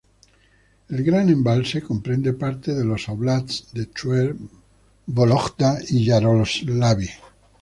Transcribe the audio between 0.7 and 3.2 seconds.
El gran embalse comprende parte de los